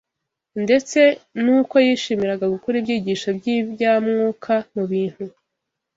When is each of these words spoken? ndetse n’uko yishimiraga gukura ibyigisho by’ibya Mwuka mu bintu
ndetse 0.63 0.99
n’uko 1.43 1.75
yishimiraga 1.85 2.45
gukura 2.53 2.75
ibyigisho 2.81 3.27
by’ibya 3.37 3.91
Mwuka 4.05 4.53
mu 4.73 4.83
bintu 4.91 5.23